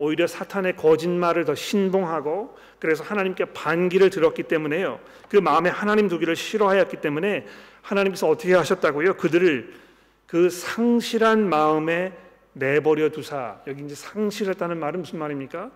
[0.00, 4.98] 오히려 사탄의 거짓말을 더 신봉하고 그래서 하나님께 반기를 들었기 때문에요.
[5.28, 7.46] 그 마음에 하나님 두기를 싫어하였기 때문에
[7.82, 9.18] 하나님께서 어떻게 하셨다고요?
[9.18, 9.74] 그들을
[10.26, 12.16] 그 상실한 마음에
[12.54, 13.60] 내버려 두사.
[13.66, 15.70] 여기 이제 상실했다는 말은 무슨 말입니까?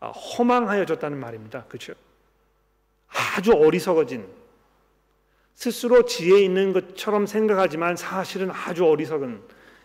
[0.00, 1.64] 아, 허망하여졌다는 말입니다.
[1.68, 1.92] 그렇죠?
[3.36, 4.26] 아주 어리석어진
[5.54, 9.42] 스스로 지혜 있는 것처럼 생각하지만 사실은 아주 어리석은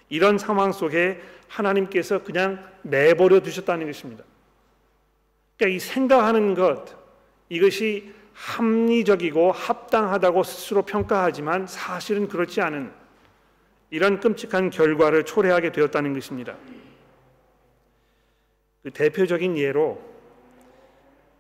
[0.08, 1.20] 이런 상황 속에
[1.54, 4.24] 하나님께서 그냥 내버려 두셨다는 것입니다.
[5.58, 6.96] 그러니까 이 생각하는 것
[7.50, 12.92] 이것이 합리적이고 합당하다고 스스로 평가하지만 사실은 그렇지 않은
[13.92, 16.58] 이런 끔찍한 결과를 초래하게 되었다는 것입니다.
[18.82, 20.02] 그 대표적인 예로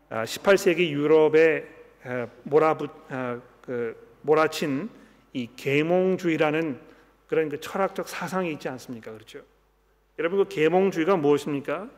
[0.10, 1.66] 18세기 아, 유럽에
[2.04, 4.90] 아, 몰아붙 아, 그 몰아친
[5.34, 6.80] 이 계몽주의라는
[7.26, 9.12] 그런 그 철학적 사상이 있지 않습니까?
[9.12, 9.42] 그렇죠?
[10.20, 11.90] 여러분 그 계몽주의가 무엇입니까?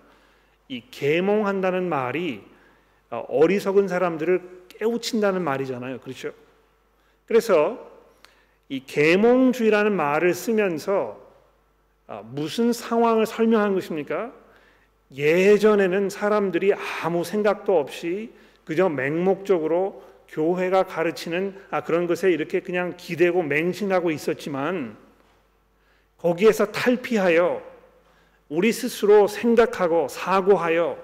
[0.68, 2.44] 이 계몽한다는 말이
[3.10, 6.00] 어, 어리석은 사람들을 깨우친다는 말이잖아요.
[6.00, 6.32] 그렇죠?
[7.26, 7.92] 그래서
[8.70, 11.24] 이 계몽주의라는 말을 쓰면서
[12.24, 14.32] 무슨 상황을 설명한 것입니까?
[15.14, 16.74] 예전에는 사람들이
[17.04, 18.32] 아무 생각도 없이
[18.64, 24.98] 그저 맹목적으로 교회가 가르치는 아, 그런 것에 이렇게 그냥 기대고 맹신하고 있었지만
[26.18, 27.62] 거기에서 탈피하여
[28.50, 30.98] 우리 스스로 생각하고 사고하여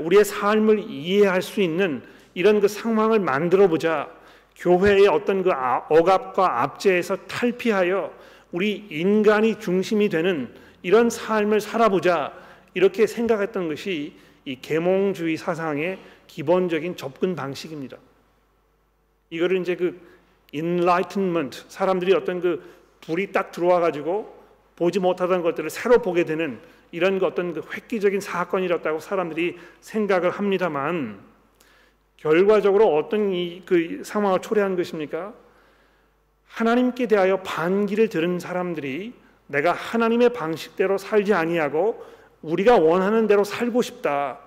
[0.00, 2.02] 우리의 삶을 이해할 수 있는
[2.34, 4.10] 이런 그 상황을 만들어 보자.
[4.56, 8.12] 교회의 어떤 그 아, 억압과 압제에서 탈피하여
[8.52, 12.32] 우리 인간이 중심이 되는 이런 삶을 살아보자.
[12.74, 14.14] 이렇게 생각했던 것이
[14.44, 17.96] 이 계몽주의 사상의 기본적인 접근 방식입니다.
[19.30, 19.98] 이거를 이제 그
[20.52, 22.62] enlightenment 사람들이 어떤 그
[23.00, 24.35] 불이 딱 들어와 가지고
[24.76, 26.60] 보지 못하던 것들을 새로 보게 되는
[26.92, 31.18] 이런 그 어떤 그 획기적인 사건이었다고 사람들이 생각을 합니다만
[32.16, 35.34] 결과적으로 어떤 이 그 상황을 초래한 것입니까?
[36.48, 39.12] 하나님께 대하여 반기를 들은 사람들이
[39.46, 42.04] 내가 하나님의 방식대로 살지 아니하고
[42.42, 44.38] 우리가 원하는 대로 살고 싶다.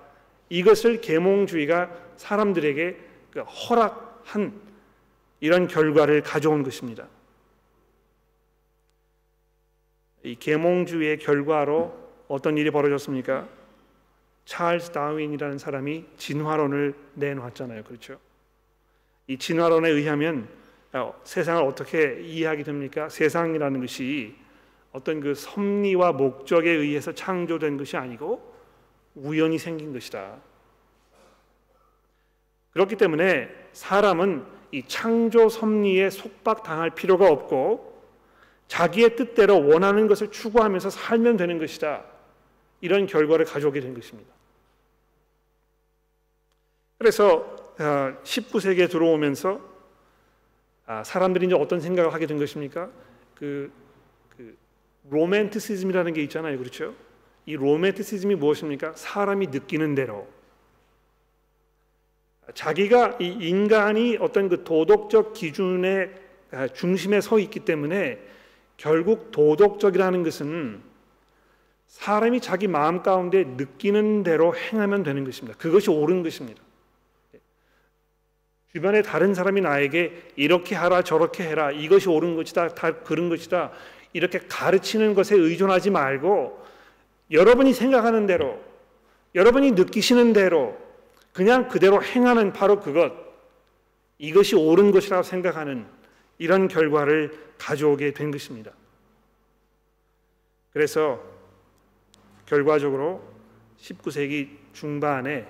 [0.49, 2.97] 이것을 계몽주의가 사람들에게
[3.31, 4.53] 그 허락한
[5.39, 7.07] 이런 결과를 가져온 것입니다.
[10.23, 13.47] 이 계몽주의의 결과로 어떤 일이 벌어졌습니까?
[14.45, 17.83] 찰스 다윈이라는 사람이 진화론을 내놓았잖아요.
[17.83, 18.19] 그렇죠?
[19.27, 20.47] 이 진화론에 의하면
[20.91, 23.09] 어, 세상을 어떻게 이해하게 됩니까?
[23.09, 24.35] 세상이라는 것이
[24.91, 28.53] 어떤 그 섭리와 목적에 의해서 창조된 것이 아니고
[29.13, 30.37] 우연히 생긴 것이다.
[32.71, 37.88] 그렇기 때문에 사람은 이 창조 섭리에 속박당할 필요가 없고
[38.69, 42.05] 자기의 뜻대로 원하는 것을 추구하면서 살면 되는 것이다.
[42.81, 44.31] 이런 결과를 가져오게 된 것입니다.
[46.99, 47.75] 그래서
[48.23, 49.59] 19세기에 아, 들어오면서
[50.85, 52.89] 아, 사람들이 이제 어떤 생각을 하게 된 것입니까?
[53.35, 53.71] 그,
[54.37, 54.55] 그
[55.09, 56.93] 로맨티시즘이라는 게 있잖아요, 그렇죠?
[57.47, 58.93] 이 로맨티시즘이 무엇입니까?
[58.93, 60.27] 사람이 느끼는 대로
[62.53, 66.13] 자기가 이 인간이 어떤 그 도덕적 기준의
[66.51, 68.19] 아, 중심에 서 있기 때문에
[68.79, 70.81] 결국 도덕적이라는 것은
[71.87, 75.57] 사람이 자기 마음 가운데 느끼는 대로 행하면 되는 것입니다.
[75.57, 76.63] 그것이 옳은 것입니다.
[78.71, 83.71] 주변에 다른 사람이 나에게 이렇게 하라 저렇게 해라 이것이 옳은 것이다 다 그런 것이다
[84.13, 86.63] 이렇게 가르치는 것에 의존하지 말고
[87.31, 88.61] 여러분이 생각하는 대로
[89.35, 90.77] 여러분이 느끼시는 대로
[91.33, 93.11] 그냥 그대로 행하는 바로 그것
[94.19, 95.98] 이것이 옳은 것이라고 생각하는
[96.39, 98.71] 이런 결과를 가져오게 된 것입니다.
[100.71, 101.21] 그래서
[102.45, 103.21] 결과적으로
[103.77, 105.47] 19세기 중반에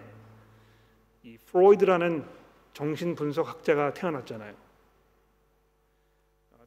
[1.23, 2.25] 이 프로이드라는
[2.73, 4.53] 정신 분석 학자가 태어났잖아요.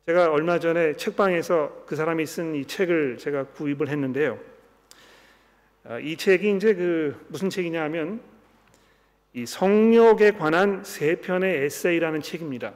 [0.07, 4.39] 제가 얼마 전에 책방에서 그 사람이 쓴 이 책을 제가 구입을 했는데요.
[5.85, 8.21] 아, 이 책이 이제 그 무슨 책이냐면
[9.33, 12.75] 이 성욕에 관한 세 편의 에세이라는 책입니다.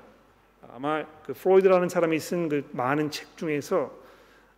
[0.77, 3.91] 아마 그 프로이드라는 사람이 쓴 그 많은 책 중에서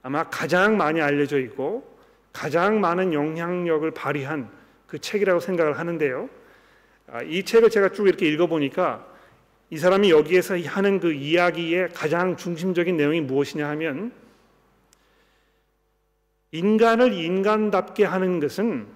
[0.02, 1.96] 아마 가장 많이 알려져 있고
[2.32, 4.50] 가장 많은 영향력을 발휘한
[4.88, 6.28] 그 책이라고 생각을 하는데요.
[7.06, 9.06] 아, 이 책을 제가 쭉 이렇게 읽어보니까
[9.70, 14.10] 이 사람이 여기에서 하는 그 이야기의 가장 중심적인 내용이 무엇이냐 하면
[16.50, 18.88] 인간을 인간답게 하는 것은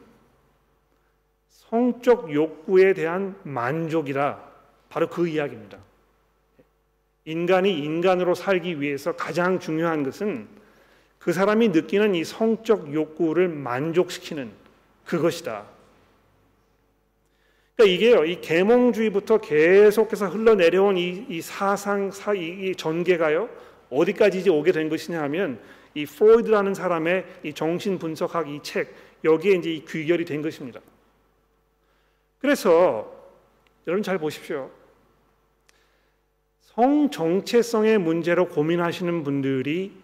[1.47, 4.43] 성적 욕구에 대한 만족이라
[4.89, 5.92] 바로 그 이야기입니다.
[7.25, 10.49] 인간이 인간으로 살기 위해서 가장 중요한 것은
[11.19, 14.51] 그 사람이 느끼는 이 성적 욕구를 만족시키는
[15.05, 15.67] 그것이다.
[17.77, 23.49] 그러니까 이게요, 이 계몽주의부터 계속해서 흘러내려온 이, 이 사상, 사, 이, 이 전개가요,
[23.91, 25.61] 어디까지 이제 오게 된 것이냐 하면
[25.95, 30.81] 이 프로이드라는 사람의 이 정신 분석학 이 책, 여기에 이제 이 귀결이 된 것입니다.
[32.41, 33.13] 그래서
[33.87, 34.71] 여러분 잘 보십시오.
[36.75, 39.95] 성 정체성의 문제로 고민하시는 분들이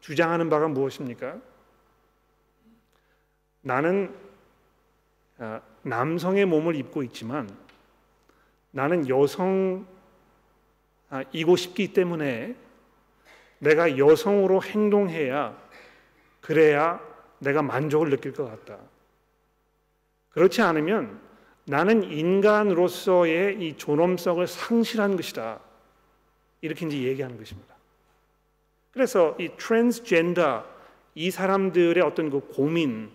[0.00, 1.38] 주장하는 바가 무엇입니까?
[3.62, 4.14] 나는
[5.38, 7.48] 아, 남성의 몸을 입고 있지만
[8.72, 9.86] 나는 여성이고
[11.08, 12.56] 아, 싶기 때문에
[13.58, 15.56] 내가 여성으로 행동해야
[16.42, 17.00] 그래야
[17.38, 18.78] 내가 만족을 느낄 것 같다.
[20.28, 21.18] 그렇지 않으면
[21.64, 25.71] 나는 인간으로서의 이 존엄성을 상실한 것이다.
[26.62, 27.74] 이렇게 이제 얘기하는 것입니다.
[28.92, 30.64] 그래서 이 트랜스젠더
[31.14, 33.10] 이 사람들의 어떤 그 고민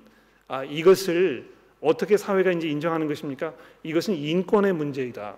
[0.47, 1.49] 아, 이것을
[1.81, 3.53] 어떻게 사회가 이제 인정하는 것입니까?
[3.83, 5.37] 이것은 인권의 문제이다.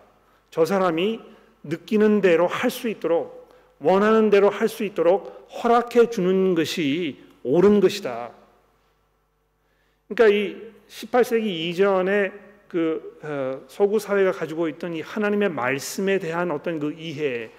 [0.52, 1.20] 저 사람이
[1.64, 8.32] 느끼는 대로 할 수 있도록 원하는 대로 할 수 있도록 허락해 주는 것이 옳은 것이다.
[10.08, 12.32] 그러니까 이 18세기 이전에
[12.68, 17.52] 그 어, 서구 사회가 가지고 있던 이 하나님의 말씀에 대한 어떤 그 이해,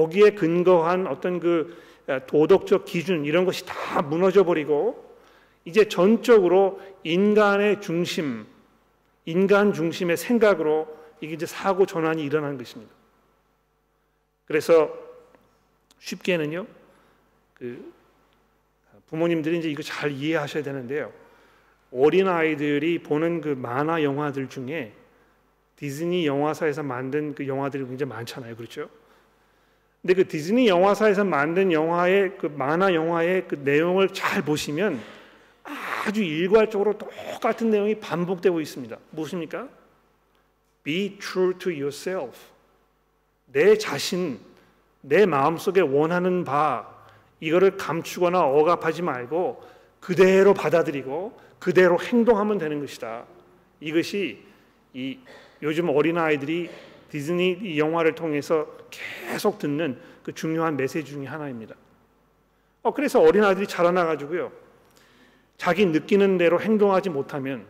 [0.00, 5.14] 거기에 근거한 어떤 그 어, 도덕적 기준 이런 것이 다 무너져 버리고
[5.66, 8.46] 이제 전적으로 인간의 중심,
[9.26, 10.88] 인간 중심의 생각으로
[11.20, 12.90] 이게 이제 사고 전환이 일어난 것입니다.
[14.46, 14.90] 그래서
[15.98, 16.66] 쉽게는요,
[17.54, 17.92] 그
[19.08, 21.12] 부모님들이 이제 이거 잘 이해하셔야 되는데요.
[21.92, 24.94] 어린 아이들이 보는 그 만화 영화들 중에
[25.76, 28.88] 디즈니 영화사에서 만든 그 영화들이 굉장히 많잖아요, 그렇죠?
[30.02, 35.00] 근데 그 디즈니 영화사에서 만든 영화의 그 만화 영화의 그 내용을 잘 보시면
[35.62, 38.96] 아주 일괄적으로 똑같은 내용이 반복되고 있습니다.
[39.10, 39.68] 무엇입니까?
[40.82, 42.38] Be true to yourself.
[43.46, 44.38] 내 자신,
[45.02, 46.88] 내 마음속에 원하는 바
[47.40, 49.62] 이거를 감추거나 억압하지 말고
[50.00, 53.24] 그대로 받아들이고 그대로 행동하면 되는 것이다.
[53.80, 54.42] 이것이
[54.94, 55.18] 이
[55.62, 56.70] 요즘 어린 아이들이
[57.10, 61.74] 디즈니 영화를 통해서 계속 듣는 그 중요한 메시지 중의 하나입니다.
[62.82, 64.52] 어, 그래서 어린 아이들이 자라나 가지고요.
[65.56, 67.66] 자기 느끼는 대로 행동하지 못하면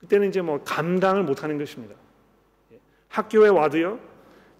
[0.00, 1.94] 그때는 이제 뭐 감당을 못하는 것입니다.
[3.08, 4.00] 학교에 와도요,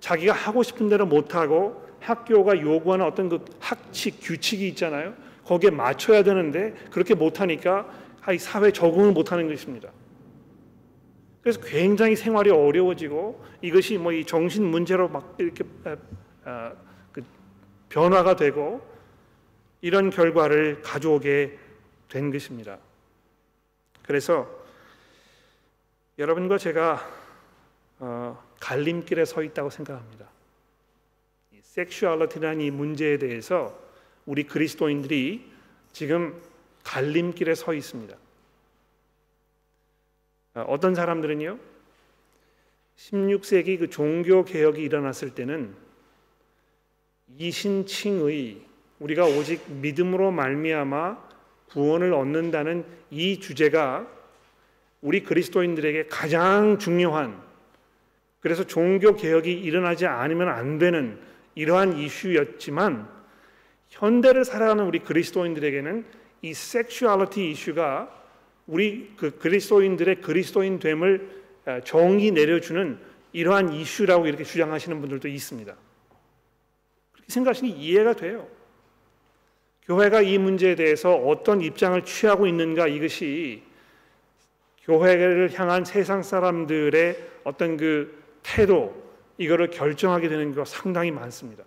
[0.01, 5.15] 자기가 하고 싶은 대로 못하고 학교가 요구하는 어떤 그 학칙 규칙이 있잖아요.
[5.45, 7.89] 거기에 맞춰야 되는데 그렇게 못하니까
[8.33, 9.91] 이 사회 적응을 못하는 것입니다.
[11.47, 15.63] 그래서 굉장히 생활이 어려워지고 이것이 뭐 이 정신 문제로 막 이렇게
[16.45, 16.73] 아,
[17.13, 17.23] 그
[17.89, 18.85] 변화가 되고
[19.81, 21.57] 이런 결과를 가져오게
[22.09, 22.79] 된 것입니다.
[24.03, 24.49] 그래서
[26.19, 27.09] 여러분과 제가
[28.01, 30.29] 어, 갈림길에 서 있다고 생각합니다.
[31.63, 33.79] 섹슈얼리티라는 이 문제에 대해서
[34.25, 35.49] 우리 그리스도인들이
[35.93, 36.43] 지금
[36.83, 38.17] 갈림길에 서 있습니다.
[40.57, 41.59] 아, 어떤 사람들은요,
[42.97, 45.75] 16세기 그 종교 개혁이 일어났을 때는
[47.37, 48.63] 이신칭의
[49.01, 51.19] 우리가 오직 믿음으로 말미암아
[51.69, 54.09] 구원을 얻는다는 이 주제가
[55.03, 57.39] 우리 그리스도인들에게 가장 중요한
[58.41, 61.21] 그래서 종교 개혁이 일어나지 않으면 안 되는
[61.55, 63.07] 이러한 이슈였지만
[63.91, 66.07] 현대를 살아가는 우리 그리스도인들에게는
[66.41, 68.17] 이 섹슈얼리티 이슈가
[68.67, 72.99] 우리 그 그리스도인들의 그리스도인 됨을 아, 정의 내려주는
[73.33, 75.75] 이러한 이슈라고 이렇게 주장하시는 분들도 있습니다.
[77.13, 78.49] 그렇게 생각하시니 이해가 돼요.
[79.85, 83.63] 교회가 이 문제에 대해서 어떤 입장을 취하고 있는가 이것이
[84.83, 89.05] 교회를 향한 세상 사람들의 어떤 그 태도
[89.39, 91.65] 이거를 결정하게 되는 것 상당히 많습니다.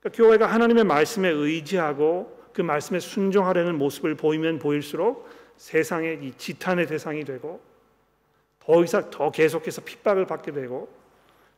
[0.00, 5.28] 그러니까 교회가 하나님의 말씀에 의지하고 그 말씀에 순종하려는 모습을 보이면 보일수록
[5.60, 7.60] 세상의 이 지탄의 대상이 되고
[8.60, 10.88] 더 이상 더 계속해서 핍박을 받게 되고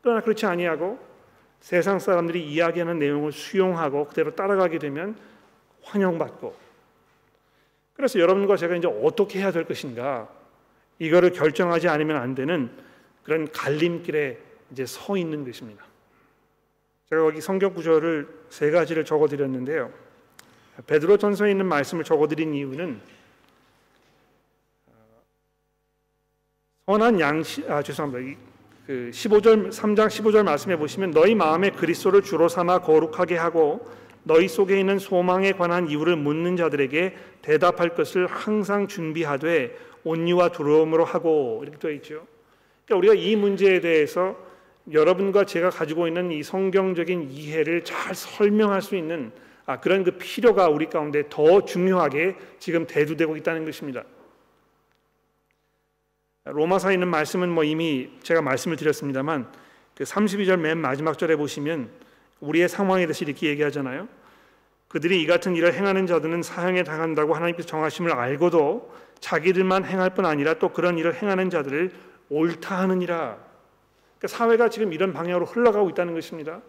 [0.02, 0.98] 그러나 그렇지 아니하고
[1.60, 5.16] 세상 사람들이 이야기하는 내용을 수용하고 그대로 따라가게 되면
[5.82, 6.52] 환영받고
[7.94, 10.28] 그래서 여러분과 제가 이제 어떻게 해야 될 것인가
[10.98, 12.70] 이거를 결정하지 않으면 안 되는
[13.22, 14.36] 그런 갈림길에
[14.72, 15.84] 이제 서 있는 것입니다.
[17.08, 19.92] 제가 여기 성경 구절을 세 가지를 적어 드렸는데요.
[20.88, 23.00] 베드로 전서에 있는 말씀을 적어 드린 이유는
[26.86, 28.40] 선한 양식 아 죄송합니다.
[28.88, 33.86] 그 15절 3장 15절 말씀해 보시면 너희 마음에 그리스도를 주로 삼아 거룩하게 하고
[34.24, 41.60] 너희 속에 있는 소망에 관한 이유를 묻는 자들에게 대답할 것을 항상 준비하되 온유와 두려움으로 하고
[41.62, 42.26] 이렇게 되어 있죠.
[42.84, 44.36] 그러니까 우리가 이 문제에 대해서
[44.90, 49.30] 여러분과 제가 가지고 있는 이 성경적인 이해를 잘 설명할 수 있는
[49.66, 54.02] 아, 그런 그 필요가 우리 가운데 더 중요하게 지금 대두되고 있다는 것입니다.
[56.44, 59.50] 로마서에 있는 말씀은 뭐 이미 제가 말씀을 드렸습니다만
[59.94, 61.88] 그 32절 맨 마지막 절에 보시면
[62.40, 64.08] 우리의 상황에 대해서 이렇게 얘기하잖아요.
[64.88, 70.54] 그들이 이 같은 일을 행하는 자들은 사형에 당한다고 하나님께서 정하심을 알고도 자기들만 행할 뿐 아니라
[70.54, 71.92] 또 그런 일을 행하는 자들을
[72.28, 73.38] 옳다 하느니라.
[74.18, 76.60] 그러니까 사회가 지금 이런 방향으로 흘러가고 있다는 것입니다.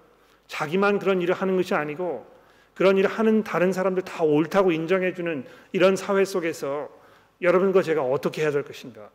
[0.47, 2.31] 자기만 그런 일을 하는 것이 아니고
[2.75, 6.89] 그런 일을 하는 다른 사람들 다 옳다고 인정해 주는 이런 사회 속에서
[7.41, 9.09] 여러분과 제가 어떻게 해야 될 것인가?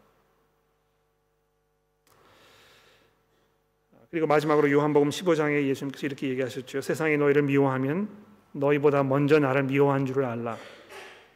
[4.10, 6.80] 그리고 마지막으로 요한복음 15장에 예수님께서 이렇게 얘기하셨죠.
[6.80, 8.08] 세상이 너희를 미워하면
[8.52, 10.56] 너희보다 먼저 나를 미워한 줄을 알라.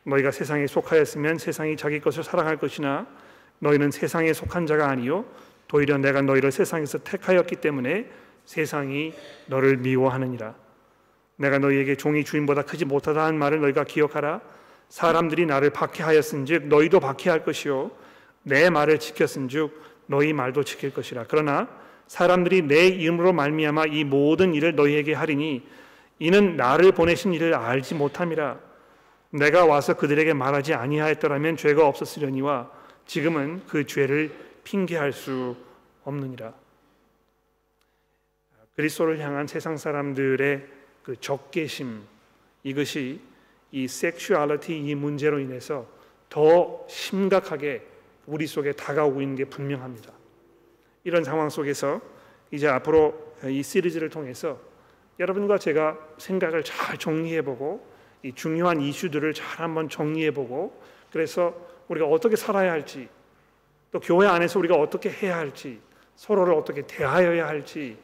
[0.05, 3.07] 너희가 세상에 속하였으면 세상이 자기 것을 사랑할 것이나
[3.59, 5.27] 너희는 세상에 속한 자가 아니요
[5.68, 8.11] 도리어 내가 너희를 세상에서 택하였기 때문에
[8.47, 9.12] 세상이
[9.47, 10.55] 너를 미워하느니라.
[11.37, 14.41] 내가 너희에게 종이 주인보다 크지 못하다 는 말을 너희가 기억하라.
[14.89, 17.91] 사람들이 나를 박해하였은즉 너희도 박해할 것이요
[18.45, 21.27] 내 말을 지켰은즉 너희 말도 지킬 것이라.
[21.29, 21.68] 그러나
[22.07, 25.62] 사람들이 내 이름으로 말미암아 이 모든 일을 너희에게 하리니
[26.18, 28.59] 이는 나를 보내신 이를 알지 못함이라
[29.30, 32.70] 내가 와서 그들에게 말하지 아니하였더라면 죄가 없었으려니와
[33.07, 35.57] 지금은 그 죄를 핑계할 수
[36.05, 36.53] 없느니라
[38.76, 40.66] 그리스도를 향한 세상 사람들의
[41.03, 42.03] 그 적개심
[42.62, 43.20] 이것이
[43.72, 45.86] 이 섹슈얼리티 이 문제로 인해서
[46.28, 47.86] 더 심각하게
[48.26, 50.12] 우리 속에 다가오고 있는 게 분명합니다.
[51.05, 52.00] 이런 상황 속에서
[52.50, 54.59] 이제 앞으로 이 시리즈를 통해서
[55.18, 57.86] 여러분과 제가 생각을 잘 정리해보고
[58.22, 60.80] 이 중요한 이슈들을 잘 한번 정리해보고
[61.11, 61.55] 그래서
[61.88, 63.09] 우리가 어떻게 살아야 할지
[63.90, 65.80] 또 교회 안에서 우리가 어떻게 해야 할지
[66.16, 67.96] 서로를 어떻게 대하여야 할지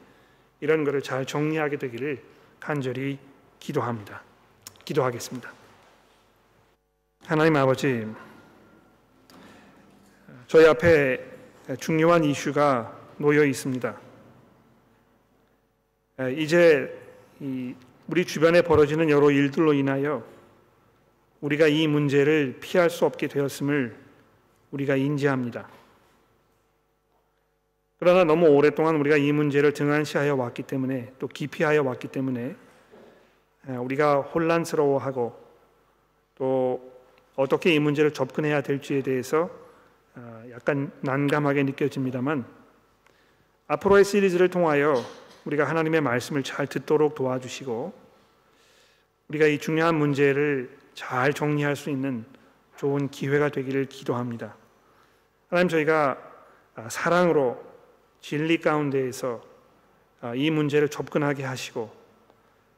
[0.61, 2.23] 이런 것을 잘 정리하게 되기를
[2.59, 3.19] 간절히
[3.59, 4.23] 기도합니다.
[4.85, 5.53] 기도하겠습니다.
[7.27, 8.07] 하나님 아버지,
[10.47, 11.38] 저희 앞에
[11.77, 14.01] 중요한 이슈가 놓여 있습니다.
[16.37, 16.99] 이제
[18.09, 20.25] 우리 주변에 벌어지는 여러 일들로 인하여
[21.41, 23.97] 우리가 이 문제를 피할 수 없게 되었음을
[24.71, 25.69] 우리가 인지합니다.
[27.99, 32.57] 그러나 너무 오랫동안 우리가 이 문제를 등한시하여 왔기 때문에 또 기피하여 왔기 때문에
[33.67, 35.37] 우리가 혼란스러워하고
[36.37, 36.93] 또
[37.37, 39.68] 어떻게 이 문제를 접근해야 될지에 대해서 아,
[40.51, 42.45] 약간 난감하게 느껴집니다만
[43.69, 44.95] 앞으로의 시리즈를 통하여
[45.45, 47.93] 우리가 하나님의 말씀을 잘 듣도록 도와주시고
[49.29, 52.25] 우리가 이 중요한 문제를 잘 정리할 수 있는
[52.77, 54.57] 좋은 기회가 되기를 기도합니다.
[55.49, 56.19] 하나님 저희가
[56.75, 57.63] 아, 사랑으로
[58.21, 59.43] 진리 가운데에서
[60.21, 61.91] 아, 이 문제를 접근하게 하시고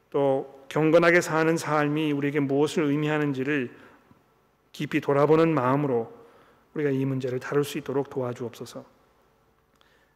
[0.09, 3.71] 또 경건하게 사는 삶이 우리에게 무엇을 의미하는지를
[4.71, 6.20] 깊이 돌아보는 마음으로
[6.73, 8.83] 우리가 이 문제를 다룰 수 있도록 도와주옵소서.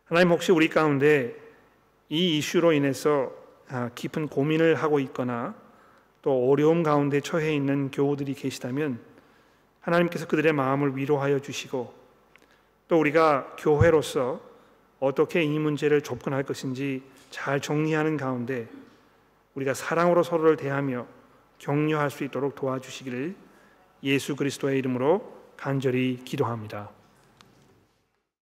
[0.06, 1.36] 하나님 혹시 우리 가운데
[2.10, 3.32] 이 이슈로 인해서
[3.68, 5.56] 아, 깊은 고민을 하고 있거나
[6.22, 9.00] 또 어려움 가운데 처해 있는 교우들이 계시다면
[9.82, 11.94] 하나님께서 그들의 마음을 위로하여 주시고
[12.88, 14.40] 또 우리가 교회로서
[15.00, 18.68] 어떻게 이 문제를 접근할 것인지 잘 정리하는 가운데
[19.56, 21.08] 우리가 사랑으로 서로를 대하며
[21.58, 23.36] 격려할 수 있도록 도와주시기를
[24.04, 26.90] 예수 그리스도의 이름으로 간절히 기도합니다.